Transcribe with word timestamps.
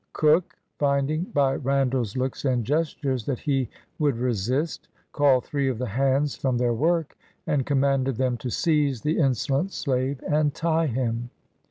Cook, 0.13 0.55
finding 0.79 1.25
by 1.25 1.57
Randall's 1.57 2.17
looks 2.17 2.43
and 2.43 2.65
ges 2.65 2.95
tures 2.99 3.23
that 3.27 3.37
he 3.37 3.69
would 3.99 4.17
resist, 4.17 4.87
called 5.11 5.45
three 5.45 5.69
of 5.69 5.77
the 5.77 5.85
hands 5.89 6.35
from 6.35 6.57
their 6.57 6.73
work, 6.73 7.15
and 7.45 7.67
commanded 7.67 8.15
them 8.15 8.35
to 8.37 8.49
seize 8.49 9.01
the 9.01 9.19
insolent 9.19 9.71
slave 9.71 10.19
and 10.27 10.55
tie 10.55 10.87
him. 10.87 11.29